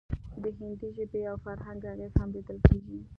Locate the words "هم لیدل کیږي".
2.19-2.97